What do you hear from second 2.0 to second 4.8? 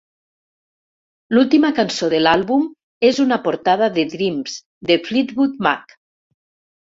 de l"àlbum és una portada de "Dreams"